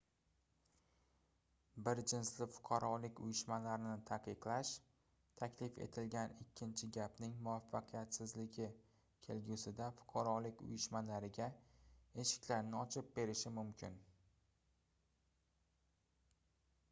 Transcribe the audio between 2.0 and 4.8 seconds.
jinsli fuqarolik uyushmalarini taqiqlash